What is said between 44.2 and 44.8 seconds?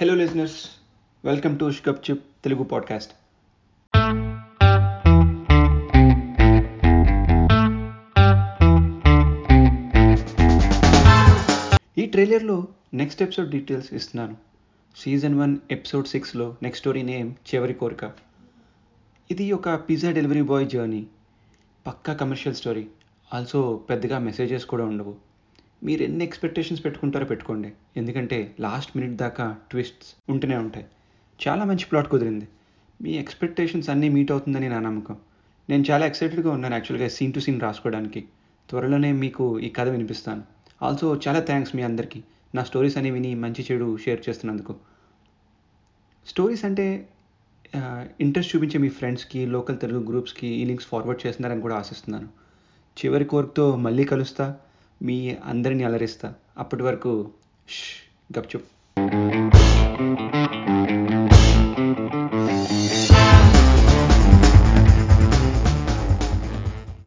చేస్తున్నందుకు.